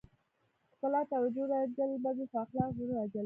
ښکلا 0.71 1.01
توجه 1.13 1.43
راجلبوي 1.53 2.25
خو 2.31 2.37
اخلاق 2.43 2.69
زړه 2.79 2.93
راجلبوي. 2.99 3.19